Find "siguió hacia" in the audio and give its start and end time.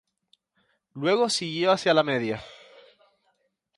1.29-1.93